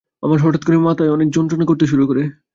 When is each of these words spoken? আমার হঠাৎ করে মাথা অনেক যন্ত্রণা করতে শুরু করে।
আমার 0.23 0.39
হঠাৎ 0.41 0.61
করে 0.63 0.77
মাথা 0.79 1.03
অনেক 1.15 1.27
যন্ত্রণা 1.31 1.65
করতে 1.67 1.85
শুরু 1.87 2.03
করে। 2.07 2.23